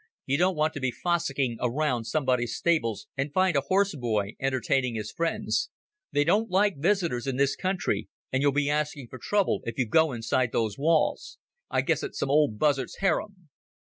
"You 0.25 0.39
don't 0.39 0.55
want 0.55 0.73
to 0.73 0.79
be 0.79 0.89
fossicking 0.89 1.57
around 1.61 2.05
somebody's 2.05 2.55
stables 2.55 3.05
and 3.15 3.31
find 3.31 3.55
a 3.55 3.61
horse 3.61 3.93
boy 3.93 4.31
entertaining 4.39 4.95
his 4.95 5.11
friends. 5.11 5.69
They 6.11 6.23
don't 6.23 6.49
like 6.49 6.77
visitors 6.79 7.27
in 7.27 7.35
this 7.37 7.55
country; 7.55 8.09
and 8.31 8.41
you'll 8.41 8.51
be 8.51 8.67
asking 8.67 9.09
for 9.09 9.19
trouble 9.19 9.61
if 9.67 9.77
you 9.77 9.87
go 9.87 10.11
inside 10.11 10.53
those 10.53 10.75
walls. 10.75 11.37
I 11.69 11.81
guess 11.81 12.01
it's 12.01 12.17
some 12.17 12.31
old 12.31 12.57
Buzzard's 12.57 12.95
harem." 12.95 13.49